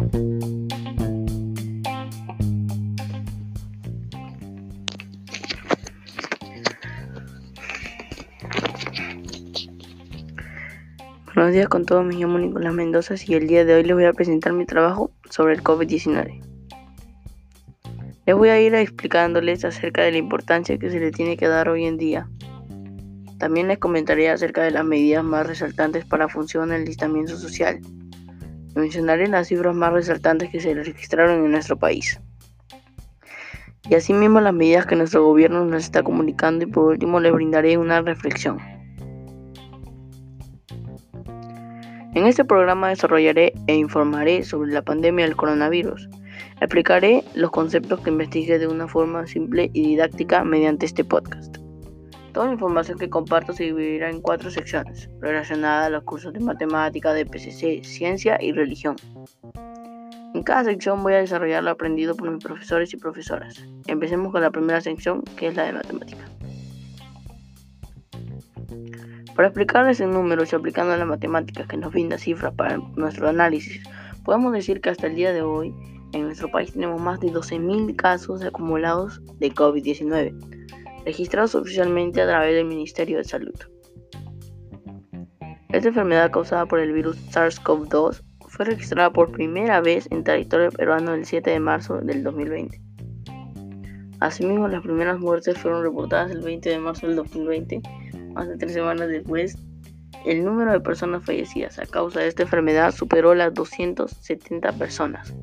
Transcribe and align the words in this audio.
Buenos 0.00 0.14
días 11.52 11.68
con 11.68 11.84
todos, 11.84 12.04
me 12.04 12.14
llamo 12.14 12.38
Nicolás 12.38 12.72
Mendoza 12.72 13.14
y 13.26 13.34
el 13.34 13.46
día 13.46 13.66
de 13.66 13.74
hoy 13.74 13.82
les 13.82 13.94
voy 13.94 14.06
a 14.06 14.14
presentar 14.14 14.54
mi 14.54 14.64
trabajo 14.64 15.10
sobre 15.28 15.52
el 15.52 15.62
COVID-19. 15.62 16.40
Les 18.24 18.36
voy 18.36 18.48
a 18.48 18.58
ir 18.58 18.74
explicándoles 18.74 19.66
acerca 19.66 20.02
de 20.02 20.12
la 20.12 20.18
importancia 20.18 20.78
que 20.78 20.90
se 20.90 20.98
le 20.98 21.10
tiene 21.10 21.36
que 21.36 21.46
dar 21.46 21.68
hoy 21.68 21.84
en 21.84 21.98
día. 21.98 22.26
También 23.38 23.68
les 23.68 23.78
comentaré 23.78 24.30
acerca 24.30 24.62
de 24.62 24.70
las 24.70 24.84
medidas 24.84 25.24
más 25.24 25.46
resaltantes 25.46 26.06
para 26.06 26.28
funcionar 26.28 26.78
el 26.78 26.86
listamiento 26.86 27.36
social. 27.36 27.80
Mencionaré 28.74 29.26
las 29.26 29.48
cifras 29.48 29.74
más 29.74 29.92
resaltantes 29.92 30.50
que 30.50 30.60
se 30.60 30.74
registraron 30.74 31.44
en 31.44 31.50
nuestro 31.50 31.78
país. 31.78 32.20
Y 33.88 33.94
asimismo 33.94 34.40
las 34.40 34.54
medidas 34.54 34.86
que 34.86 34.96
nuestro 34.96 35.24
gobierno 35.24 35.64
nos 35.64 35.84
está 35.84 36.02
comunicando 36.02 36.64
y 36.64 36.68
por 36.68 36.84
último 36.84 37.18
les 37.18 37.32
brindaré 37.32 37.76
una 37.76 38.02
reflexión. 38.02 38.58
En 42.12 42.26
este 42.26 42.44
programa 42.44 42.88
desarrollaré 42.88 43.52
e 43.66 43.76
informaré 43.76 44.42
sobre 44.42 44.72
la 44.72 44.82
pandemia 44.82 45.24
del 45.24 45.36
coronavirus. 45.36 46.08
Explicaré 46.60 47.24
los 47.34 47.50
conceptos 47.50 48.00
que 48.00 48.10
investigué 48.10 48.58
de 48.58 48.66
una 48.66 48.88
forma 48.88 49.26
simple 49.26 49.70
y 49.72 49.82
didáctica 49.82 50.44
mediante 50.44 50.86
este 50.86 51.04
podcast. 51.04 51.58
Toda 52.32 52.46
la 52.46 52.52
información 52.52 52.98
que 52.98 53.10
comparto 53.10 53.52
se 53.52 53.64
dividirá 53.64 54.08
en 54.08 54.20
cuatro 54.20 54.50
secciones, 54.50 55.10
relacionadas 55.20 55.86
a 55.86 55.90
los 55.90 56.04
cursos 56.04 56.32
de 56.32 56.40
matemática, 56.40 57.12
de 57.12 57.26
PCC, 57.26 57.84
ciencia 57.84 58.38
y 58.40 58.52
religión. 58.52 58.96
En 60.32 60.42
cada 60.44 60.64
sección 60.64 61.02
voy 61.02 61.14
a 61.14 61.18
desarrollar 61.18 61.64
lo 61.64 61.70
aprendido 61.70 62.14
por 62.14 62.30
mis 62.30 62.42
profesores 62.42 62.94
y 62.94 62.96
profesoras. 62.96 63.64
Empecemos 63.88 64.30
con 64.30 64.42
la 64.42 64.50
primera 64.50 64.80
sección, 64.80 65.22
que 65.36 65.48
es 65.48 65.56
la 65.56 65.64
de 65.64 65.72
matemática. 65.72 66.24
Para 69.34 69.48
explicarles 69.48 70.00
en 70.00 70.12
números 70.12 70.52
y 70.52 70.56
aplicando 70.56 70.96
las 70.96 71.08
matemáticas 71.08 71.66
que 71.66 71.76
nos 71.76 71.90
brinda 71.92 72.16
cifras 72.16 72.54
para 72.54 72.76
nuestro 72.94 73.28
análisis, 73.28 73.82
podemos 74.24 74.52
decir 74.52 74.80
que 74.80 74.90
hasta 74.90 75.08
el 75.08 75.16
día 75.16 75.32
de 75.32 75.42
hoy 75.42 75.74
en 76.12 76.22
nuestro 76.26 76.48
país 76.50 76.72
tenemos 76.72 77.00
más 77.00 77.20
de 77.20 77.32
12.000 77.32 77.96
casos 77.96 78.44
acumulados 78.44 79.20
de 79.38 79.52
COVID-19, 79.52 80.60
registrados 81.04 81.54
oficialmente 81.54 82.22
a 82.22 82.26
través 82.26 82.54
del 82.54 82.66
Ministerio 82.66 83.18
de 83.18 83.24
Salud. 83.24 83.54
Esta 85.70 85.88
enfermedad 85.88 86.30
causada 86.30 86.66
por 86.66 86.80
el 86.80 86.92
virus 86.92 87.16
SARS-CoV-2 87.30 88.22
fue 88.48 88.64
registrada 88.64 89.12
por 89.12 89.30
primera 89.30 89.80
vez 89.80 90.08
en 90.10 90.24
territorio 90.24 90.70
peruano 90.70 91.14
el 91.14 91.24
7 91.24 91.50
de 91.50 91.60
marzo 91.60 91.98
del 92.00 92.24
2020. 92.24 92.80
Asimismo, 94.18 94.68
las 94.68 94.82
primeras 94.82 95.18
muertes 95.18 95.56
fueron 95.58 95.82
reportadas 95.82 96.30
el 96.30 96.42
20 96.42 96.68
de 96.68 96.78
marzo 96.78 97.06
del 97.06 97.16
2020 97.16 97.80
más 98.32 98.48
de 98.48 98.56
tres 98.56 98.72
semanas 98.72 99.08
después, 99.08 99.56
el 100.24 100.44
número 100.44 100.72
de 100.72 100.80
personas 100.80 101.24
fallecidas 101.24 101.78
a 101.78 101.86
causa 101.86 102.20
de 102.20 102.28
esta 102.28 102.42
enfermedad 102.42 102.92
superó 102.92 103.34
las 103.34 103.54
270 103.54 104.72
personas. 104.72 105.34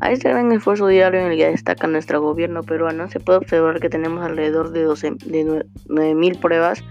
A 0.00 0.12
este 0.12 0.30
gran 0.30 0.50
esfuerzo 0.52 0.86
diario 0.86 1.20
en 1.20 1.32
el 1.32 1.36
que 1.36 1.50
destaca 1.50 1.86
nuestro 1.86 2.22
gobierno 2.22 2.62
peruano, 2.62 3.10
se 3.10 3.20
puede 3.20 3.38
observar 3.38 3.80
que 3.80 3.90
tenemos 3.90 4.24
alrededor 4.24 4.70
de, 4.72 4.86
9.000 4.86 6.40
pruebas 6.40 6.82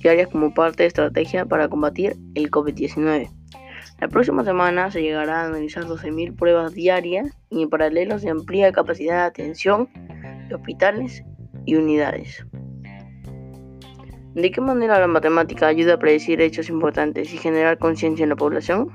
diarias 0.00 0.28
como 0.28 0.54
parte 0.54 0.84
de 0.84 0.86
estrategia 0.86 1.44
para 1.44 1.68
combatir 1.68 2.16
el 2.36 2.52
COVID-19. 2.52 3.30
La 4.00 4.08
próxima 4.08 4.44
semana 4.44 4.92
se 4.92 5.02
llegará 5.02 5.42
a 5.42 5.46
analizar 5.46 5.84
12.000 5.84 6.36
pruebas 6.36 6.72
diarias 6.72 7.36
y 7.50 7.62
en 7.62 7.68
paralelo 7.68 8.20
se 8.20 8.30
amplía 8.30 8.70
capacidad 8.70 9.16
de 9.16 9.22
atención 9.22 9.88
de 10.48 10.54
hospitales 10.54 11.24
y 11.66 11.74
unidades. 11.74 12.46
¿De 14.34 14.50
qué 14.52 14.60
manera 14.60 15.00
la 15.00 15.08
matemática 15.08 15.66
ayuda 15.66 15.94
a 15.94 15.98
predecir 15.98 16.40
hechos 16.40 16.68
importantes 16.68 17.34
y 17.34 17.38
generar 17.38 17.78
conciencia 17.78 18.22
en 18.22 18.30
la 18.30 18.36
población? 18.36 18.88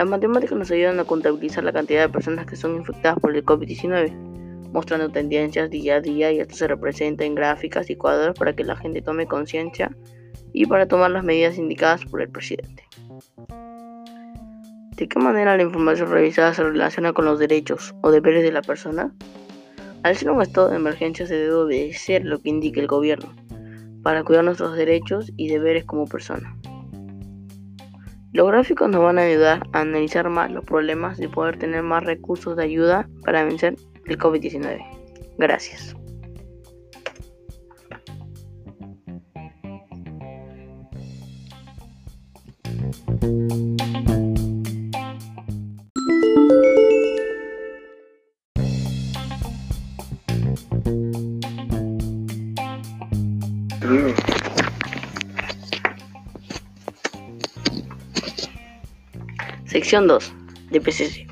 Las 0.00 0.08
matemáticas 0.08 0.56
nos 0.56 0.70
ayudan 0.70 0.98
a 0.98 1.04
contabilizar 1.04 1.62
la 1.62 1.74
cantidad 1.74 2.00
de 2.00 2.08
personas 2.08 2.46
que 2.46 2.56
son 2.56 2.74
infectadas 2.74 3.18
por 3.18 3.36
el 3.36 3.44
COVID-19, 3.44 4.10
mostrando 4.72 5.10
tendencias 5.10 5.68
día 5.68 5.96
a 5.96 6.00
día 6.00 6.32
y 6.32 6.40
esto 6.40 6.54
se 6.54 6.68
representa 6.68 7.26
en 7.26 7.34
gráficas 7.34 7.90
y 7.90 7.96
cuadros 7.96 8.34
para 8.38 8.56
que 8.56 8.64
la 8.64 8.76
gente 8.76 9.02
tome 9.02 9.26
conciencia 9.26 9.94
y 10.54 10.64
para 10.64 10.88
tomar 10.88 11.10
las 11.10 11.22
medidas 11.22 11.58
indicadas 11.58 12.06
por 12.06 12.22
el 12.22 12.30
presidente. 12.30 12.88
¿De 14.96 15.06
qué 15.06 15.18
manera 15.18 15.58
la 15.58 15.64
información 15.64 16.10
revisada 16.10 16.54
se 16.54 16.62
relaciona 16.62 17.12
con 17.12 17.26
los 17.26 17.38
derechos 17.38 17.94
o 18.00 18.10
deberes 18.10 18.42
de 18.42 18.52
la 18.52 18.62
persona? 18.62 19.12
Al 20.02 20.16
ser 20.16 20.30
un 20.30 20.40
estado 20.40 20.70
de 20.70 20.76
emergencia 20.76 21.26
se 21.26 21.34
debe 21.34 21.52
obedecer 21.52 22.24
lo 22.24 22.40
que 22.40 22.48
indique 22.48 22.80
el 22.80 22.86
gobierno 22.86 23.34
para 24.02 24.24
cuidar 24.24 24.44
nuestros 24.44 24.74
derechos 24.78 25.30
y 25.36 25.48
deberes 25.48 25.84
como 25.84 26.06
persona. 26.06 26.56
Los 28.32 28.46
gráficos 28.46 28.88
nos 28.88 29.02
van 29.02 29.18
a 29.18 29.22
ayudar 29.22 29.62
a 29.72 29.80
analizar 29.80 30.28
más 30.28 30.50
los 30.50 30.64
problemas 30.64 31.18
y 31.20 31.26
poder 31.26 31.58
tener 31.58 31.82
más 31.82 32.04
recursos 32.04 32.56
de 32.56 32.64
ayuda 32.64 33.08
para 33.24 33.44
vencer 33.44 33.74
el 34.06 34.18
COVID-19. 34.18 34.78
Gracias. 35.38 35.96
Sección 59.90 60.06
2 60.06 60.32
de 60.70 60.80
PCC. 60.80 61.26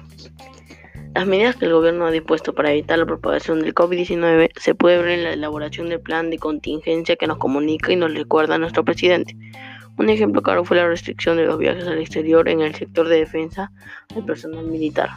Las 1.14 1.28
medidas 1.28 1.54
que 1.54 1.66
el 1.66 1.72
gobierno 1.74 2.06
ha 2.06 2.10
dispuesto 2.10 2.56
para 2.56 2.72
evitar 2.72 2.98
la 2.98 3.06
propagación 3.06 3.60
del 3.60 3.72
COVID-19 3.72 4.50
se 4.56 4.74
puede 4.74 4.98
ver 4.98 5.10
en 5.10 5.22
la 5.22 5.32
elaboración 5.34 5.88
del 5.88 6.00
plan 6.00 6.28
de 6.28 6.40
contingencia 6.40 7.14
que 7.14 7.28
nos 7.28 7.38
comunica 7.38 7.92
y 7.92 7.94
nos 7.94 8.12
recuerda 8.12 8.58
nuestro 8.58 8.84
presidente. 8.84 9.36
Un 9.96 10.10
ejemplo 10.10 10.42
claro 10.42 10.64
fue 10.64 10.76
la 10.76 10.88
restricción 10.88 11.36
de 11.36 11.44
los 11.44 11.56
viajes 11.56 11.86
al 11.86 12.00
exterior 12.00 12.48
en 12.48 12.60
el 12.60 12.74
sector 12.74 13.06
de 13.06 13.18
defensa 13.18 13.70
del 14.12 14.24
personal 14.24 14.66
militar. 14.66 15.10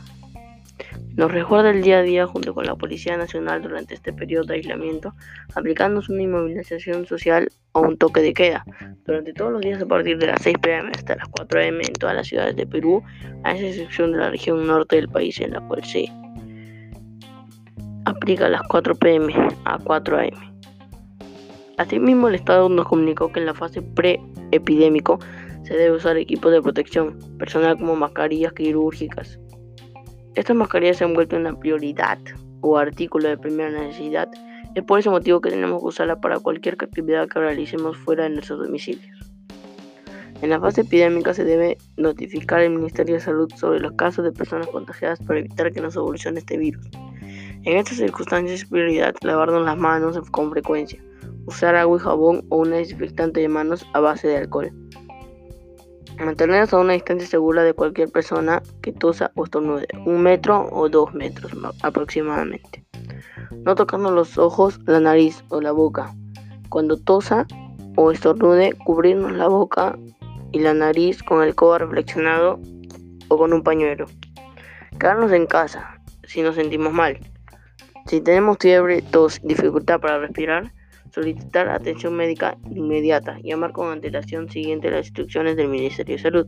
Nos 1.16 1.32
recuerda 1.32 1.72
el 1.72 1.82
día 1.82 1.98
a 1.98 2.04
día 2.04 2.28
junto 2.28 2.54
con 2.54 2.68
la 2.68 2.76
Policía 2.76 3.18
Nacional 3.18 3.64
durante 3.64 3.96
este 3.96 4.14
periodo 4.14 4.44
de 4.44 4.54
aislamiento, 4.54 5.16
aplicándose 5.56 6.12
una 6.12 6.22
inmovilización 6.22 7.08
social 7.08 7.50
o 7.72 7.82
un 7.82 7.98
toque 7.98 8.22
de 8.22 8.36
queda 8.36 8.66
durante 9.06 9.34
todos 9.34 9.52
los 9.52 9.62
días 9.62 9.82
a 9.82 9.86
partir 9.86 10.18
de 10.18 10.28
las 10.28 10.42
6 10.42 10.58
pm 10.62 10.92
hasta 10.94 11.16
las 11.16 11.28
4 11.30 11.60
am 11.60 11.82
en 11.82 11.94
todas 11.94 12.16
las 12.16 12.28
ciudades 12.28 12.56
de 12.56 12.66
Perú, 12.66 13.04
a 13.44 13.56
excepción 13.56 14.12
de 14.12 14.20
la 14.20 14.30
región 14.30 14.66
norte 14.68 14.96
del 14.96 15.10
país 15.10 15.40
en 15.40 15.52
la 15.52 15.62
cual 15.62 15.84
se 15.84 16.08
aplica 18.06 18.50
las 18.50 18.62
4 18.64 18.96
pm 18.96 19.34
a 19.66 19.78
4 19.78 20.18
am. 20.18 20.54
Asimismo, 21.78 22.28
el 22.28 22.36
Estado 22.36 22.70
nos 22.70 22.88
comunicó 22.88 23.32
que 23.32 23.40
en 23.40 23.48
la 23.48 23.54
fase 23.54 23.82
pre-epidémico 23.82 25.20
se 25.64 25.76
debe 25.76 25.96
usar 25.96 26.18
equipos 26.18 26.52
de 26.52 26.62
protección 26.62 27.18
personal 27.38 27.78
como 27.78 27.96
mascarillas 27.96 28.54
quirúrgicas, 28.54 29.40
estas 30.34 30.56
mascarillas 30.56 30.98
se 30.98 31.04
han 31.04 31.14
vuelto 31.14 31.36
una 31.36 31.54
prioridad 31.60 32.18
o 32.62 32.78
artículo 32.78 33.28
de 33.28 33.38
primera 33.38 33.70
necesidad. 33.70 34.30
Es 34.74 34.84
por 34.84 35.00
ese 35.00 35.10
motivo 35.10 35.42
que 35.42 35.50
tenemos 35.50 35.82
que 35.82 35.88
usarla 35.88 36.22
para 36.22 36.40
cualquier 36.40 36.76
actividad 36.80 37.28
que 37.28 37.40
realicemos 37.40 37.98
fuera 37.98 38.24
de 38.24 38.30
nuestros 38.30 38.60
domicilios. 38.60 39.32
En 40.42 40.50
la 40.50 40.60
fase 40.60 40.82
epidémica 40.82 41.34
se 41.34 41.44
debe 41.44 41.78
notificar 41.98 42.62
al 42.62 42.72
Ministerio 42.72 43.16
de 43.16 43.22
Salud 43.22 43.52
sobre 43.56 43.80
los 43.80 43.92
casos 43.92 44.24
de 44.24 44.32
personas 44.32 44.68
contagiadas 44.68 45.20
para 45.20 45.40
evitar 45.40 45.72
que 45.72 45.82
nos 45.82 45.96
evolucione 45.96 46.40
este 46.40 46.58
virus. 46.58 46.90
En 47.64 47.78
estas 47.78 47.98
circunstancias 47.98 48.62
es 48.62 48.68
prioridad 48.68 49.14
lavarnos 49.22 49.66
las 49.66 49.78
manos 49.78 50.18
con 50.32 50.50
frecuencia, 50.50 51.04
usar 51.46 51.76
agua 51.76 51.98
y 51.98 52.00
jabón 52.00 52.46
o 52.50 52.58
una 52.58 52.78
desinfectante 52.78 53.40
de 53.40 53.50
manos 53.50 53.86
a 53.94 54.00
base 54.00 54.30
de 54.30 54.38
alcohol. 54.38 54.72
Mantenernos 56.24 56.72
a 56.72 56.80
una 56.80 56.94
distancia 56.94 57.28
segura 57.28 57.64
de 57.64 57.74
cualquier 57.74 58.12
persona 58.12 58.62
que 58.84 58.92
tosa 58.92 59.32
o 59.34 59.44
estornude, 59.44 59.88
un 60.06 60.22
metro 60.22 60.70
o 60.72 60.88
dos 60.88 61.12
metros 61.16 61.52
aproximadamente. 61.82 62.86
No 63.66 63.74
tocarnos 63.74 64.12
los 64.12 64.38
ojos, 64.38 64.80
la 64.86 65.00
nariz 65.00 65.44
o 65.50 65.62
la 65.62 65.72
boca. 65.72 66.14
Cuando 66.70 66.98
tosa 66.98 67.48
o 67.96 68.12
estornude, 68.12 68.74
cubrirnos 68.86 69.32
la 69.32 69.48
boca 69.48 69.98
y 70.52 70.60
la 70.60 70.76
nariz 70.76 71.24
con 71.24 71.42
el 71.42 71.56
codo 71.56 71.80
reflexionado 71.80 72.60
o 73.28 73.38
con 73.38 73.52
un 73.52 73.64
pañuelo. 73.64 74.06
Quedarnos 75.00 75.32
en 75.32 75.48
casa 75.48 76.00
si 76.24 76.44
nos 76.44 76.54
sentimos 76.54 76.94
mal. 76.94 77.18
Si 78.06 78.22
tenemos 78.22 78.58
fiebre, 78.60 79.02
tos, 79.02 79.40
dificultad 79.42 80.00
para 80.00 80.20
respirar, 80.20 80.72
solicitar 81.12 81.70
atención 81.70 82.16
médica 82.16 82.58
inmediata, 82.70 83.38
llamar 83.44 83.72
con 83.72 83.92
antelación 83.92 84.50
siguiente 84.50 84.90
las 84.90 85.08
instrucciones 85.08 85.56
del 85.56 85.68
Ministerio 85.68 86.16
de 86.16 86.22
Salud. 86.22 86.48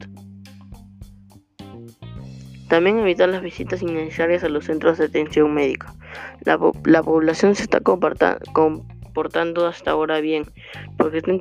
También 2.69 2.97
evitar 2.99 3.29
las 3.29 3.41
visitas 3.41 3.81
innecesarias 3.81 4.43
a 4.43 4.49
los 4.49 4.65
centros 4.65 4.97
de 4.97 5.05
atención 5.05 5.53
médica. 5.53 5.93
La, 6.43 6.57
población 6.57 7.55
se 7.55 7.63
está 7.63 7.81
comportando 7.81 9.67
hasta 9.67 9.91
ahora 9.91 10.21
bien, 10.21 10.45
porque 10.97 11.17
está, 11.17 11.33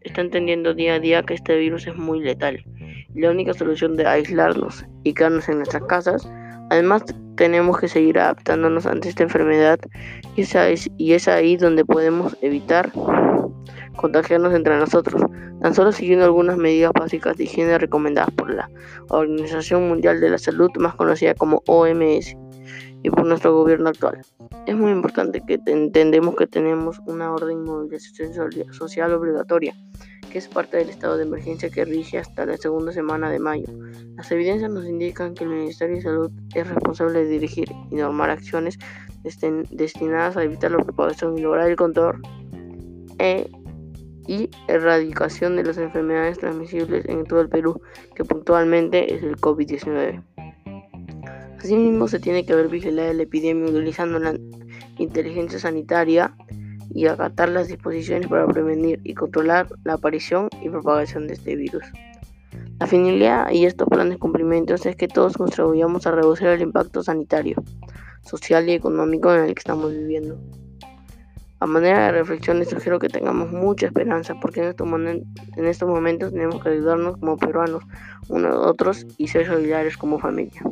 está 0.00 0.20
entendiendo 0.20 0.72
día 0.72 0.94
a 0.94 1.00
día 1.00 1.22
que 1.22 1.34
este 1.34 1.58
virus 1.58 1.86
es 1.86 1.96
muy 1.96 2.20
letal. 2.20 2.64
La 3.14 3.30
única 3.30 3.52
solución 3.52 3.96
de 3.96 4.06
aislarnos 4.06 4.86
y 5.04 5.12
quedarnos 5.12 5.48
en 5.48 5.58
nuestras 5.58 5.82
casas 5.84 6.30
Además, 6.70 7.04
tenemos 7.36 7.78
que 7.78 7.88
seguir 7.88 8.18
adaptándonos 8.18 8.86
ante 8.86 9.08
esta 9.08 9.24
enfermedad 9.24 9.80
y 10.36 10.42
es, 11.12 11.28
ahí 11.28 11.56
donde 11.56 11.84
podemos 11.84 12.36
evitar 12.42 12.92
contagiarnos 13.96 14.54
entre 14.54 14.78
nosotros, 14.78 15.20
tan 15.60 15.74
solo 15.74 15.90
siguiendo 15.92 16.24
algunas 16.24 16.56
medidas 16.56 16.92
básicas 16.98 17.36
de 17.36 17.44
higiene 17.44 17.76
recomendadas 17.76 18.30
por 18.30 18.54
la 18.54 18.70
Organización 19.08 19.88
Mundial 19.88 20.20
de 20.20 20.30
la 20.30 20.38
Salud, 20.38 20.70
más 20.78 20.94
conocida 20.94 21.34
como 21.34 21.62
OMS, 21.66 22.36
y 23.02 23.10
por 23.10 23.26
nuestro 23.26 23.54
gobierno 23.54 23.88
actual. 23.88 24.20
Es 24.66 24.76
muy 24.76 24.92
importante 24.92 25.42
que 25.46 25.58
entendemos 25.66 26.36
que 26.36 26.46
tenemos 26.46 27.00
una 27.06 27.32
orden 27.32 27.64
de 27.64 27.70
movilización 27.70 28.32
social 28.72 29.12
obligatoria 29.12 29.74
que 30.30 30.38
es 30.38 30.48
parte 30.48 30.78
del 30.78 30.88
estado 30.88 31.16
de 31.16 31.24
emergencia 31.24 31.68
que 31.70 31.84
rige 31.84 32.18
hasta 32.18 32.46
la 32.46 32.56
segunda 32.56 32.92
semana 32.92 33.30
de 33.30 33.38
mayo. 33.38 33.66
Las 34.16 34.30
evidencias 34.32 34.70
nos 34.70 34.86
indican 34.86 35.34
que 35.34 35.44
el 35.44 35.50
Ministerio 35.50 35.96
de 35.96 36.02
Salud 36.02 36.30
es 36.54 36.66
responsable 36.66 37.24
de 37.24 37.28
dirigir 37.28 37.70
y 37.90 37.96
normar 37.96 38.30
acciones 38.30 38.78
destinadas 39.22 40.36
a 40.36 40.44
evitar 40.44 40.70
la 40.70 40.78
propagación 40.78 41.36
y 41.36 41.42
lograr 41.42 41.68
el 41.68 41.76
control 41.76 42.22
e 43.18 43.50
y 44.26 44.48
erradicación 44.68 45.56
de 45.56 45.64
las 45.64 45.76
enfermedades 45.76 46.38
transmisibles 46.38 47.04
en 47.08 47.24
todo 47.24 47.40
el 47.40 47.48
Perú, 47.48 47.80
que 48.14 48.24
puntualmente 48.24 49.12
es 49.12 49.24
el 49.24 49.36
COVID-19. 49.36 50.22
Asimismo, 51.58 52.06
se 52.06 52.20
tiene 52.20 52.46
que 52.46 52.54
ver 52.54 52.68
vigilada 52.68 53.12
la 53.12 53.24
epidemia 53.24 53.68
utilizando 53.68 54.20
la 54.20 54.38
inteligencia 54.98 55.58
sanitaria 55.58 56.34
y 56.94 57.06
acatar 57.06 57.48
las 57.48 57.68
disposiciones 57.68 58.28
para 58.28 58.46
prevenir 58.46 59.00
y 59.04 59.14
controlar 59.14 59.68
la 59.84 59.94
aparición 59.94 60.48
y 60.62 60.68
propagación 60.68 61.26
de 61.26 61.34
este 61.34 61.56
virus. 61.56 61.84
La 62.78 62.86
finalidad 62.86 63.50
y 63.50 63.66
estos 63.66 63.88
planes 63.88 64.18
cumplimientos 64.18 64.86
es 64.86 64.96
que 64.96 65.08
todos 65.08 65.36
contribuyamos 65.36 66.06
a 66.06 66.12
reducir 66.12 66.48
el 66.48 66.62
impacto 66.62 67.02
sanitario, 67.02 67.62
social 68.22 68.68
y 68.68 68.72
económico 68.72 69.34
en 69.34 69.44
el 69.44 69.54
que 69.54 69.60
estamos 69.60 69.92
viviendo. 69.92 70.38
A 71.60 71.66
manera 71.66 72.06
de 72.06 72.12
reflexión 72.12 72.58
les 72.58 72.70
sugiero 72.70 72.98
que 72.98 73.10
tengamos 73.10 73.52
mucha 73.52 73.84
esperanza 73.84 74.34
porque 74.40 74.62
en 74.62 74.68
estos, 74.70 74.88
en 74.88 75.66
estos 75.66 75.88
momentos 75.88 76.32
tenemos 76.32 76.62
que 76.62 76.70
ayudarnos 76.70 77.18
como 77.18 77.36
peruanos 77.36 77.84
unos 78.28 78.54
a 78.54 78.70
otros 78.70 79.06
y 79.18 79.28
ser 79.28 79.46
solidarios 79.46 79.98
como 79.98 80.18
familia. 80.18 80.62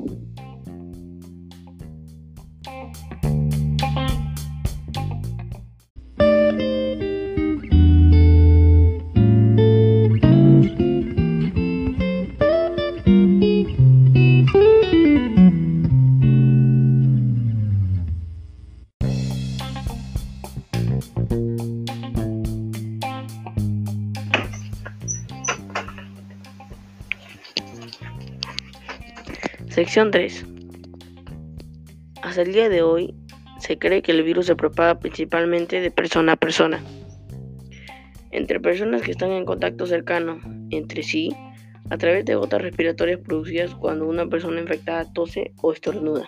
Sección 29.79 30.11
3. 30.11 30.45
Hasta 32.23 32.43
el 32.43 32.53
día 32.53 32.69
de 32.69 32.83
hoy 32.83 33.15
se 33.61 33.79
cree 33.79 34.03
que 34.03 34.11
el 34.11 34.25
virus 34.25 34.47
se 34.47 34.57
propaga 34.57 34.99
principalmente 34.99 35.81
de 35.81 35.93
persona 35.93 36.33
a 36.33 36.37
persona, 36.37 36.83
entre 38.33 38.59
personas 38.59 39.03
que 39.03 39.13
están 39.13 39.31
en 39.31 39.45
contacto 39.45 39.87
cercano 39.87 40.41
entre 40.71 41.05
sí, 41.05 41.33
a 41.91 41.97
través 41.97 42.25
de 42.25 42.35
gotas 42.35 42.61
respiratorias 42.61 43.21
producidas 43.21 43.73
cuando 43.77 44.09
una 44.09 44.27
persona 44.27 44.61
infectada 44.61 45.13
tose 45.13 45.53
o 45.63 45.73
estornuda. 45.73 46.27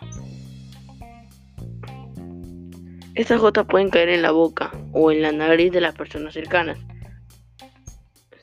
Estas 3.17 3.41
gotas 3.41 3.67
pueden 3.67 3.91
caer 3.91 4.11
en 4.11 4.23
la 4.23 4.31
boca 4.31 4.70
o 4.93 5.11
en 5.11 5.23
la 5.23 5.32
nariz 5.32 5.73
de 5.73 5.81
las 5.81 5.96
personas 5.96 6.35
cercanas. 6.35 6.79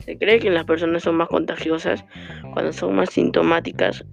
Se 0.04 0.18
cree 0.18 0.40
que 0.40 0.50
las 0.50 0.66
personas 0.66 1.04
son 1.04 1.16
más 1.16 1.30
contagiosas 1.30 2.04
cuando 2.54 2.74
son 2.74 2.94
más 2.94 3.12
sintomáticas 3.12 4.04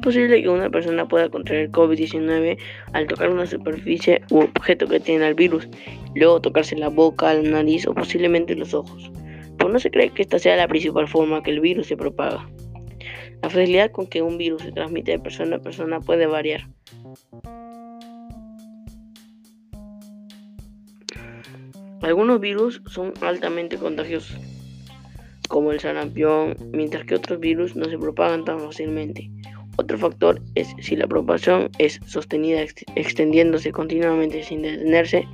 posible 0.00 0.42
que 0.42 0.48
una 0.48 0.70
persona 0.70 1.06
pueda 1.06 1.28
contraer 1.28 1.70
COVID-19 1.70 2.58
al 2.92 3.06
tocar 3.06 3.30
una 3.30 3.46
superficie 3.46 4.22
u 4.30 4.40
objeto 4.40 4.86
que 4.86 5.00
tiene 5.00 5.26
el 5.26 5.34
virus, 5.34 5.68
luego 6.14 6.40
tocarse 6.40 6.76
la 6.76 6.88
boca, 6.88 7.34
la 7.34 7.48
nariz 7.48 7.86
o 7.86 7.94
posiblemente 7.94 8.54
los 8.54 8.74
ojos. 8.74 9.10
Pero 9.56 9.70
no 9.70 9.78
se 9.78 9.90
cree 9.90 10.10
que 10.10 10.22
esta 10.22 10.38
sea 10.38 10.56
la 10.56 10.68
principal 10.68 11.06
forma 11.06 11.42
que 11.42 11.50
el 11.50 11.60
virus 11.60 11.86
se 11.86 11.96
propaga. 11.96 12.48
La 13.42 13.48
facilidad 13.48 13.90
con 13.90 14.06
que 14.06 14.22
un 14.22 14.36
virus 14.36 14.62
se 14.62 14.72
transmite 14.72 15.12
de 15.12 15.18
persona 15.18 15.56
a 15.56 15.60
persona 15.60 16.00
puede 16.00 16.26
variar. 16.26 16.68
Algunos 22.02 22.40
virus 22.40 22.82
son 22.86 23.12
altamente 23.20 23.76
contagiosos, 23.76 24.38
como 25.48 25.70
el 25.70 25.80
sarampión, 25.80 26.56
mientras 26.72 27.04
que 27.04 27.14
otros 27.14 27.40
virus 27.40 27.76
no 27.76 27.84
se 27.84 27.98
propagan 27.98 28.44
tan 28.44 28.58
fácilmente. 28.60 29.30
Otro 29.90 30.08
factor 30.08 30.40
es 30.54 30.72
si 30.78 30.94
la 30.94 31.08
propagación 31.08 31.68
es 31.78 31.98
sostenida 32.06 32.62
extendiéndose 32.94 33.72
continuamente 33.72 34.44
sin 34.44 34.62
detenerse, 34.62 35.26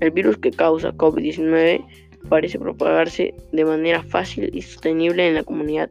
el 0.00 0.10
virus 0.10 0.36
que 0.36 0.50
causa 0.50 0.92
COVID-19 0.92 1.82
parece 2.28 2.58
propagarse 2.58 3.34
de 3.52 3.64
manera 3.64 4.02
fácil 4.02 4.50
y 4.52 4.60
sostenible 4.60 5.26
en 5.26 5.36
la 5.36 5.44
comunidad. 5.44 5.88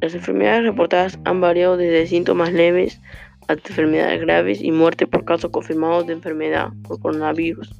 Las 0.00 0.14
enfermedades 0.14 0.62
reportadas 0.62 1.18
han 1.24 1.40
variado 1.40 1.76
desde 1.76 2.06
síntomas 2.06 2.52
leves 2.52 3.00
hasta 3.48 3.70
enfermedades 3.70 4.20
graves 4.20 4.62
y 4.62 4.70
muerte 4.70 5.08
por 5.08 5.24
casos 5.24 5.50
confirmados 5.50 6.06
de 6.06 6.12
enfermedad 6.12 6.68
por 6.84 7.00
coronavirus. 7.00 7.74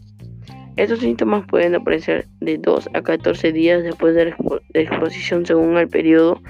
Estos 0.77 0.99
síntomas 0.99 1.47
pueden 1.47 1.77
aparecer 1.77 2.27
de 2.41 2.59
2 2.59 2.89
a 2.93 3.03
14 3.03 3.53
días 3.53 3.85
después 3.85 4.17
de 4.17 4.25
la 4.25 4.81
exposición 4.81 5.47
según 5.47 5.77
el 5.77 5.89
periodo 5.89 6.43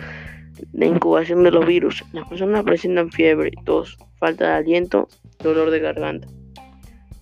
de 0.73 0.87
incubación 0.87 1.42
de 1.44 1.50
los 1.50 1.66
virus. 1.66 2.04
Las 2.12 2.28
personas 2.28 2.64
presentan 2.64 3.11
fiebre, 3.11 3.52
tos, 3.64 3.99
falta 4.18 4.49
de 4.49 4.54
aliento, 4.54 5.09
dolor 5.42 5.71
de 5.71 5.80
garganta. 5.80 6.28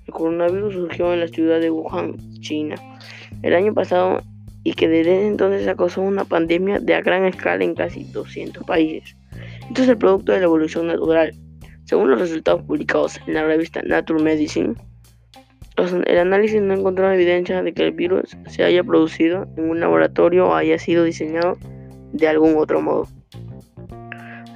El 0.06 0.12
coronavirus 0.12 0.75
surgió 0.75 1.12
en 1.12 1.20
la 1.20 1.28
ciudad 1.28 1.60
de 1.60 1.70
Wuhan, 1.70 2.16
China, 2.40 2.75
el 3.42 3.54
año 3.54 3.72
pasado 3.75 4.20
y 4.62 4.75
que 4.75 4.88
desde 4.88 5.26
entonces 5.26 5.66
causado 5.76 6.06
una 6.06 6.25
pandemia 6.25 6.80
de 6.80 7.00
gran 7.02 7.25
escala 7.25 7.64
en 7.64 7.75
casi 7.75 8.04
200 8.04 8.64
países. 8.64 9.16
Esto 9.68 9.82
es 9.82 9.88
el 9.88 9.99
producto 9.99 10.32
de 10.32 10.38
la 10.38 10.44
evolución 10.44 10.88
natural. 10.88 11.32
Según 11.84 12.10
los 12.10 12.20
resultados 12.20 12.62
publicados 12.62 13.20
en 13.26 13.34
la 13.34 13.44
revista 13.44 13.82
Nature 13.82 14.22
Medicine, 14.22 14.75
el 15.76 16.18
análisis 16.18 16.60
no 16.60 16.75
encontró 16.75 17.10
evidencia 17.10 17.62
de 17.62 17.72
que 17.72 17.84
el 17.84 17.92
virus 17.92 18.37
se 18.49 18.64
haya 18.64 18.84
producido 18.84 19.49
en 19.56 19.70
un 19.70 19.80
laboratorio 19.80 20.49
o 20.49 20.54
haya 20.54 20.78
sido 20.78 21.04
diseñado 21.04 21.56
de 22.12 22.28
algún 22.28 22.56
otro 22.56 22.82
modo. 22.82 23.08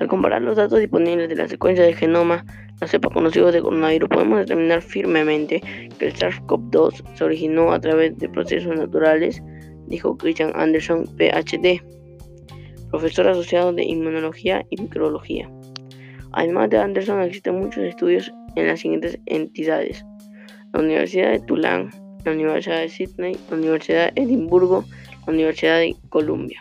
Al 0.01 0.09
comparar 0.09 0.43
los 0.43 0.57
datos 0.57 0.81
disponibles 0.81 1.29
de 1.29 1.37
la 1.37 1.49
secuencia 1.49 1.85
de 1.85 1.95
genoma, 1.95 2.45
la 2.81 2.89
cepa 2.89 3.09
conocida 3.11 3.53
de 3.53 3.63
coronavirus, 3.63 4.09
podemos 4.09 4.41
determinar 4.41 4.83
firmemente 4.83 5.61
que 5.99 6.07
el 6.07 6.15
SARS-CoV-2 6.15 7.03
se 7.15 7.25
originó 7.25 7.73
a 7.73 7.81
través 7.81 8.19
de 8.19 8.29
procesos 8.29 8.77
naturales, 8.77 9.43
dijo 9.87 10.17
Christian 10.17 10.53
Anderson, 10.55 11.05
PhD, 11.17 11.81
profesor 12.91 13.29
asociado 13.29 13.73
de 13.73 13.85
inmunología 13.85 14.65
y 14.71 14.81
microbiología. 14.83 15.49
Además 16.33 16.71
de 16.71 16.79
Anderson, 16.79 17.23
existen 17.23 17.61
muchos 17.61 17.85
estudios 17.85 18.33
en 18.57 18.67
las 18.67 18.81
siguientes 18.81 19.19
entidades: 19.27 20.05
la 20.73 20.81
Universidad 20.81 21.31
de 21.31 21.41
Tulane, 21.41 21.91
la 22.25 22.33
Universidad 22.33 22.81
de 22.81 22.89
Sydney, 22.89 23.37
la 23.51 23.57
Universidad 23.57 24.13
de 24.13 24.23
Edimburgo, 24.23 24.85
la 25.27 25.33
Universidad 25.33 25.79
de 25.79 25.95
Columbia. 26.09 26.61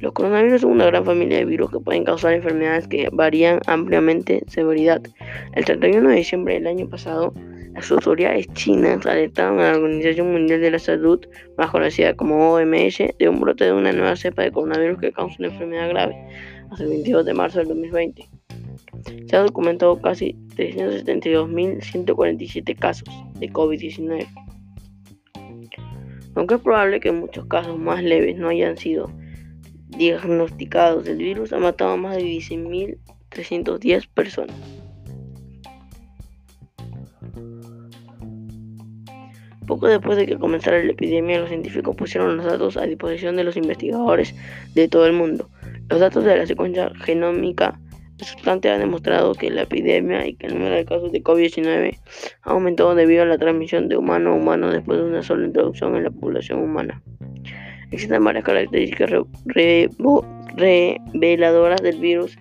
Los 0.00 0.12
coronavirus 0.12 0.60
son 0.60 0.72
una 0.72 0.84
gran 0.86 1.06
familia 1.06 1.38
de 1.38 1.46
virus 1.46 1.70
que 1.70 1.80
pueden 1.80 2.04
causar 2.04 2.34
enfermedades 2.34 2.86
que 2.86 3.08
varían 3.12 3.60
ampliamente 3.66 4.42
en 4.42 4.48
severidad. 4.48 5.00
El 5.54 5.64
31 5.64 6.10
de 6.10 6.16
diciembre 6.16 6.52
del 6.54 6.66
año 6.66 6.86
pasado, 6.88 7.32
las 7.74 7.90
autoridades 7.90 8.46
chinas 8.52 9.06
alertaron 9.06 9.58
a 9.60 9.72
la 9.72 9.78
Organización 9.78 10.32
Mundial 10.32 10.60
de 10.60 10.70
la 10.70 10.78
Salud, 10.78 11.26
más 11.56 11.70
conocida 11.70 12.12
como 12.14 12.52
OMS, 12.52 12.98
de 13.18 13.28
un 13.28 13.40
brote 13.40 13.64
de 13.64 13.72
una 13.72 13.92
nueva 13.92 14.16
cepa 14.16 14.42
de 14.42 14.52
coronavirus 14.52 14.98
que 14.98 15.12
causa 15.12 15.36
una 15.38 15.48
enfermedad 15.48 15.88
grave, 15.88 16.14
hasta 16.70 16.84
el 16.84 16.90
22 16.90 17.24
de 17.24 17.34
marzo 17.34 17.60
del 17.60 17.68
2020. 17.68 18.28
Se 19.26 19.36
han 19.36 19.46
documentado 19.46 20.02
casi 20.02 20.36
372.147 20.56 22.78
casos 22.78 23.08
de 23.38 23.50
COVID-19. 23.50 24.26
Aunque 26.34 26.54
es 26.54 26.60
probable 26.60 27.00
que 27.00 27.12
muchos 27.12 27.46
casos 27.46 27.78
más 27.78 28.02
leves 28.02 28.36
no 28.36 28.48
hayan 28.48 28.76
sido 28.76 29.10
diagnosticados 29.96 31.04
del 31.04 31.18
virus 31.18 31.52
ha 31.52 31.58
matado 31.58 31.92
a 31.92 31.96
más 31.96 32.16
de 32.16 32.22
16.310 32.22 34.08
personas. 34.08 34.56
Poco 39.66 39.88
después 39.88 40.16
de 40.16 40.26
que 40.26 40.38
comenzara 40.38 40.82
la 40.82 40.92
epidemia, 40.92 41.40
los 41.40 41.48
científicos 41.48 41.96
pusieron 41.96 42.36
los 42.36 42.46
datos 42.46 42.76
a 42.76 42.86
disposición 42.86 43.34
de 43.36 43.42
los 43.44 43.56
investigadores 43.56 44.34
de 44.74 44.86
todo 44.88 45.06
el 45.06 45.12
mundo. 45.12 45.50
Los 45.88 45.98
datos 45.98 46.24
de 46.24 46.36
la 46.36 46.46
secuencia 46.46 46.92
genómica 47.04 47.80
resultante 48.18 48.70
han 48.70 48.80
demostrado 48.80 49.34
que 49.34 49.50
la 49.50 49.62
epidemia 49.62 50.26
y 50.26 50.34
que 50.34 50.46
el 50.46 50.54
número 50.54 50.76
de 50.76 50.84
casos 50.84 51.12
de 51.12 51.22
COVID-19 51.22 51.98
ha 52.42 52.50
aumentado 52.50 52.94
debido 52.94 53.22
a 53.22 53.26
la 53.26 53.38
transmisión 53.38 53.88
de 53.88 53.96
humano 53.96 54.30
a 54.30 54.34
humano 54.34 54.70
después 54.70 54.98
de 54.98 55.04
una 55.04 55.22
sola 55.22 55.46
introducción 55.46 55.96
en 55.96 56.04
la 56.04 56.10
población 56.10 56.60
humana. 56.60 57.02
Existen 57.90 58.24
varias 58.24 58.44
características 58.44 59.10
reveladoras 60.56 61.82
del 61.82 61.98
virus. 61.98 62.36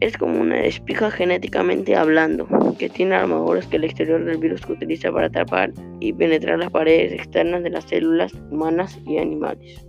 Es 0.00 0.16
como 0.16 0.40
una 0.40 0.60
espiga 0.60 1.10
genéticamente 1.10 1.96
hablando 1.96 2.46
que 2.78 2.88
tiene 2.88 3.14
armaduras 3.14 3.66
que 3.66 3.76
el 3.76 3.84
exterior 3.84 4.24
del 4.24 4.38
virus 4.38 4.60
utiliza 4.68 5.10
para 5.10 5.26
atrapar 5.26 5.72
y 6.00 6.12
penetrar 6.12 6.58
las 6.58 6.70
paredes 6.70 7.12
externas 7.12 7.62
de 7.62 7.70
las 7.70 7.84
células 7.84 8.32
humanas 8.50 8.98
y 9.06 9.18
animales. 9.18 9.86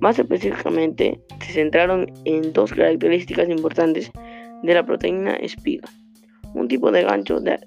Más 0.00 0.18
específicamente, 0.18 1.20
se 1.40 1.52
centraron 1.52 2.12
en 2.24 2.52
dos 2.52 2.72
características 2.72 3.48
importantes 3.48 4.10
de 4.62 4.74
la 4.74 4.84
proteína 4.84 5.34
espiga. 5.36 5.88
Un 6.54 6.68
tipo 6.68 6.90
de 6.90 7.04
gancho 7.04 7.40
de, 7.40 7.58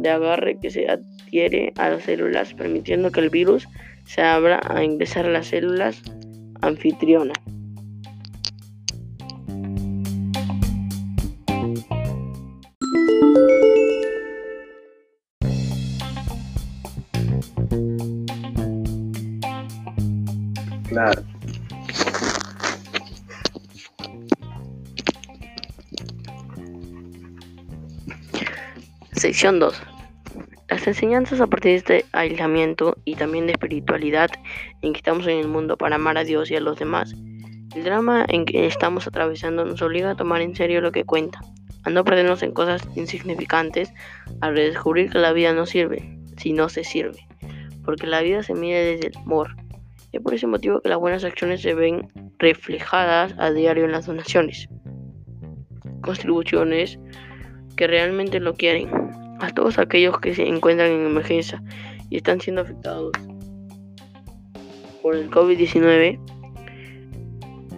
de 0.00 0.08
agarre 0.08 0.58
que 0.58 0.70
se 0.70 0.88
adhiere 0.88 1.72
a 1.76 1.90
las 1.90 2.04
células 2.04 2.54
permitiendo 2.54 3.12
que 3.12 3.20
el 3.20 3.30
virus 3.30 3.68
se 4.04 4.22
abra 4.22 4.60
a 4.68 4.82
ingresar 4.82 5.26
a 5.26 5.30
las 5.30 5.46
células 5.46 6.02
anfitrionas. 6.60 7.38
Claro. 20.88 21.22
Sección 29.12 29.58
2. 29.58 30.01
Las 30.82 30.88
enseñanzas 30.88 31.40
a 31.40 31.46
partir 31.46 31.70
de 31.70 31.76
este 31.76 32.04
aislamiento 32.10 32.96
y 33.04 33.14
también 33.14 33.46
de 33.46 33.52
espiritualidad 33.52 34.30
en 34.80 34.92
que 34.92 34.96
estamos 34.96 35.28
en 35.28 35.38
el 35.38 35.46
mundo 35.46 35.76
para 35.76 35.94
amar 35.94 36.18
a 36.18 36.24
Dios 36.24 36.50
y 36.50 36.56
a 36.56 36.60
los 36.60 36.76
demás. 36.76 37.14
El 37.76 37.84
drama 37.84 38.26
en 38.28 38.44
que 38.44 38.66
estamos 38.66 39.06
atravesando 39.06 39.64
nos 39.64 39.80
obliga 39.80 40.10
a 40.10 40.16
tomar 40.16 40.40
en 40.40 40.56
serio 40.56 40.80
lo 40.80 40.90
que 40.90 41.04
cuenta, 41.04 41.38
a 41.84 41.90
no 41.90 42.02
perdernos 42.02 42.42
en 42.42 42.50
cosas 42.50 42.82
insignificantes, 42.96 43.94
a 44.40 44.50
redescubrir 44.50 45.10
que 45.10 45.20
la 45.20 45.32
vida 45.32 45.52
no 45.52 45.66
sirve 45.66 46.18
si 46.38 46.52
no 46.52 46.68
se 46.68 46.82
sirve, 46.82 47.28
porque 47.84 48.08
la 48.08 48.20
vida 48.20 48.42
se 48.42 48.54
mide 48.54 48.96
desde 48.96 49.06
el 49.06 49.16
amor, 49.18 49.54
es 50.10 50.20
por 50.20 50.34
ese 50.34 50.48
motivo 50.48 50.80
que 50.80 50.88
las 50.88 50.98
buenas 50.98 51.22
acciones 51.22 51.62
se 51.62 51.74
ven 51.74 52.08
reflejadas 52.40 53.36
a 53.38 53.52
diario 53.52 53.84
en 53.84 53.92
las 53.92 54.06
donaciones, 54.06 54.68
contribuciones 56.00 56.98
que 57.76 57.86
realmente 57.86 58.40
lo 58.40 58.54
quieren, 58.54 58.90
a 59.42 59.50
todos 59.50 59.78
aquellos 59.78 60.20
que 60.20 60.34
se 60.34 60.46
encuentran 60.46 60.90
en 60.92 61.04
emergencia 61.04 61.62
y 62.10 62.16
están 62.16 62.40
siendo 62.40 62.62
afectados 62.62 63.12
por 65.02 65.16
el 65.16 65.30
COVID-19. 65.30 66.18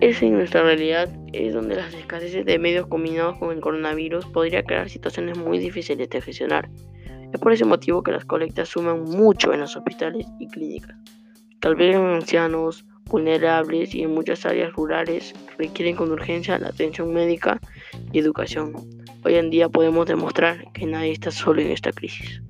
Es 0.00 0.22
en 0.22 0.34
nuestra 0.34 0.62
realidad 0.62 1.08
es 1.32 1.54
donde 1.54 1.76
las 1.76 1.94
escaseces 1.94 2.44
de 2.44 2.58
medios 2.58 2.86
combinados 2.86 3.38
con 3.38 3.50
el 3.50 3.60
coronavirus 3.60 4.26
podría 4.26 4.62
crear 4.62 4.90
situaciones 4.90 5.38
muy 5.38 5.58
difíciles 5.58 6.10
de 6.10 6.20
gestionar. 6.20 6.68
Es 7.32 7.40
por 7.40 7.52
ese 7.52 7.64
motivo 7.64 8.02
que 8.02 8.12
las 8.12 8.26
colectas 8.26 8.68
suman 8.68 9.02
mucho 9.04 9.54
en 9.54 9.60
los 9.60 9.74
hospitales 9.74 10.26
y 10.38 10.46
clínicas. 10.48 10.96
Tal 11.60 11.76
vez 11.76 11.96
en 11.96 12.02
ancianos, 12.02 12.84
vulnerables 13.06 13.94
y 13.94 14.02
en 14.02 14.12
muchas 14.12 14.44
áreas 14.44 14.72
rurales 14.74 15.32
requieren 15.56 15.96
con 15.96 16.12
urgencia 16.12 16.58
la 16.58 16.68
atención 16.68 17.12
médica 17.12 17.58
y 18.12 18.18
educación. 18.18 19.03
Hoy 19.26 19.36
en 19.36 19.48
día 19.48 19.70
podemos 19.70 20.06
demostrar 20.06 20.70
que 20.74 20.84
nadie 20.84 21.12
está 21.12 21.30
solo 21.30 21.62
en 21.62 21.70
esta 21.70 21.92
crisis. 21.92 22.42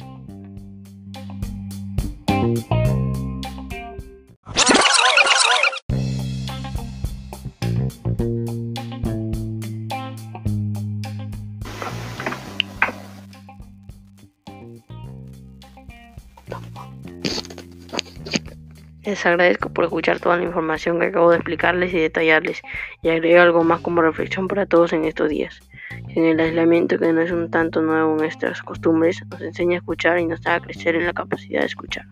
Les 19.05 19.25
agradezco 19.27 19.69
por 19.73 19.85
escuchar 19.85 20.19
toda 20.19 20.39
la 20.39 20.43
información 20.43 20.99
que 20.99 21.07
acabo 21.07 21.31
de 21.31 21.37
explicarles 21.37 21.95
y 21.95 22.01
detallarles 22.01 22.63
y 23.01 23.11
agrego 23.11 23.43
algo 23.43 23.63
más 23.63 23.81
como 23.81 24.03
reflexión 24.03 24.49
para 24.49 24.67
todos 24.67 24.93
en 24.93 25.05
estos 25.05 25.29
días. 25.29 25.61
En 26.09 26.25
el 26.25 26.41
aislamiento 26.41 26.99
que 26.99 27.13
no 27.13 27.21
es 27.21 27.31
un 27.31 27.51
tanto 27.51 27.83
nuevo 27.83 28.13
en 28.13 28.19
nuestras 28.19 28.63
costumbres, 28.63 29.23
nos 29.31 29.41
enseña 29.41 29.75
a 29.75 29.79
escuchar 29.79 30.19
y 30.19 30.27
nos 30.27 30.47
haga 30.47 30.61
crecer 30.61 30.95
en 30.97 31.07
la 31.07 31.13
capacidad 31.13 31.61
de 31.61 31.67
escuchar. 31.67 32.07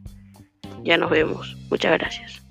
Ya 0.83 0.97
nos 0.97 1.11
vemos. 1.11 1.57
Muchas 1.71 1.93
gracias. 1.99 2.43